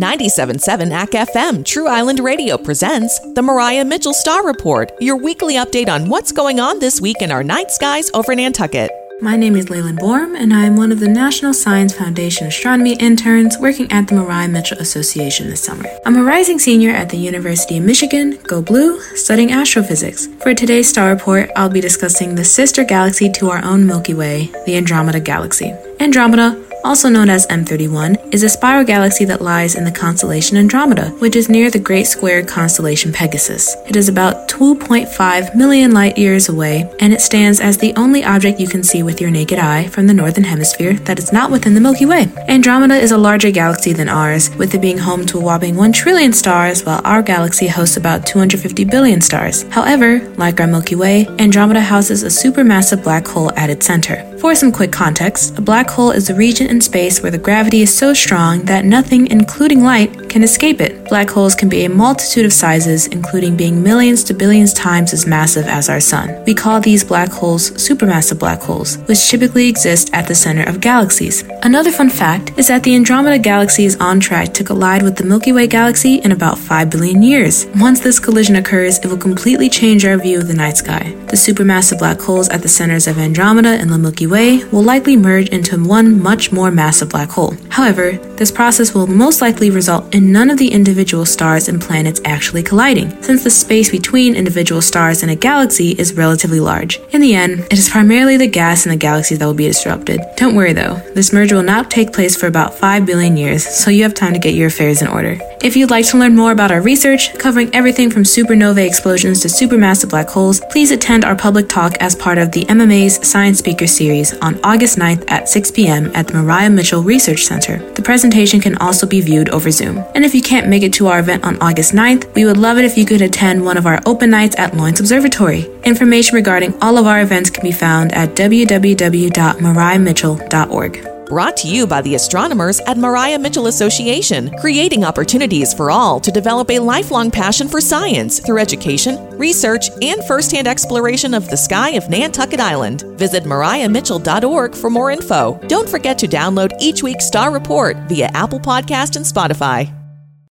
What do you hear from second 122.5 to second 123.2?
love it if you could